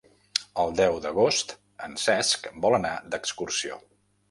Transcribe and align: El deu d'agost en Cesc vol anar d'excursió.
El 0.63 0.71
deu 0.79 0.97
d'agost 1.03 1.53
en 1.89 1.95
Cesc 2.05 2.51
vol 2.67 2.81
anar 2.81 2.97
d'excursió. 3.15 3.81